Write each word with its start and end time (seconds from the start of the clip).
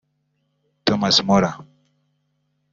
Thomas 0.83 1.19
Muller 1.21 1.61